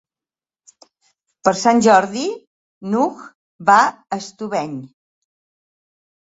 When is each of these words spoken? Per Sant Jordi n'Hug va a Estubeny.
Per 1.47 1.53
Sant 1.63 1.81
Jordi 1.87 2.23
n'Hug 2.95 3.21
va 3.71 3.77
a 3.87 4.19
Estubeny. 4.23 4.75